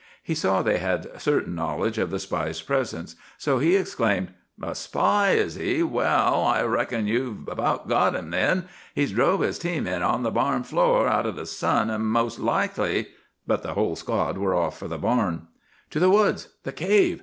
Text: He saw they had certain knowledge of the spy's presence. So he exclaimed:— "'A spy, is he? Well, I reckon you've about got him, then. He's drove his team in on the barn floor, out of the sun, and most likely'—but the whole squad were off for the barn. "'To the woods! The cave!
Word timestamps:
He 0.23 0.33
saw 0.33 0.63
they 0.63 0.79
had 0.79 1.21
certain 1.21 1.53
knowledge 1.53 1.99
of 1.99 2.09
the 2.09 2.17
spy's 2.17 2.59
presence. 2.59 3.15
So 3.37 3.59
he 3.59 3.75
exclaimed:— 3.75 4.29
"'A 4.59 4.73
spy, 4.73 5.33
is 5.33 5.53
he? 5.53 5.83
Well, 5.83 6.41
I 6.41 6.63
reckon 6.63 7.05
you've 7.05 7.47
about 7.47 7.87
got 7.87 8.15
him, 8.15 8.31
then. 8.31 8.67
He's 8.95 9.11
drove 9.11 9.41
his 9.41 9.59
team 9.59 9.85
in 9.85 10.01
on 10.01 10.23
the 10.23 10.31
barn 10.31 10.63
floor, 10.63 11.07
out 11.07 11.27
of 11.27 11.35
the 11.35 11.45
sun, 11.45 11.91
and 11.91 12.05
most 12.07 12.39
likely'—but 12.39 13.61
the 13.61 13.75
whole 13.75 13.95
squad 13.95 14.39
were 14.39 14.55
off 14.55 14.79
for 14.79 14.87
the 14.87 14.97
barn. 14.97 15.47
"'To 15.91 15.99
the 15.99 16.09
woods! 16.09 16.47
The 16.63 16.71
cave! 16.73 17.19